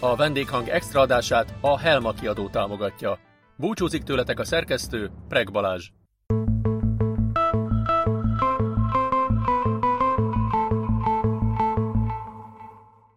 A 0.00 0.16
vendéghang 0.16 0.68
extra 0.68 1.00
adását 1.00 1.54
a 1.60 1.78
Helma 1.78 2.12
kiadó 2.12 2.48
támogatja. 2.48 3.18
Búcsúzik 3.56 4.02
tőletek 4.02 4.38
a 4.40 4.44
szerkesztő, 4.44 5.10
Preg 5.28 5.50
Balázs. 5.50 5.88